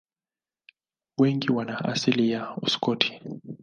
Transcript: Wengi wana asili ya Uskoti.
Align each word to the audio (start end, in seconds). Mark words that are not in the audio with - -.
Wengi 1.17 1.51
wana 1.51 1.85
asili 1.85 2.31
ya 2.31 2.57
Uskoti. 2.57 3.21